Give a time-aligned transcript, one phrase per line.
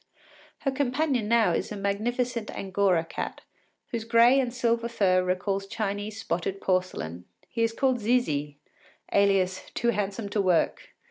[0.61, 3.41] Her companion now is a magnificent angora cat,
[3.89, 7.25] whose gray and silver fur recalls Chinese spotted porcelain.
[7.47, 8.57] He is called Zizi,
[9.13, 10.95] alias “Too Handsome to Work.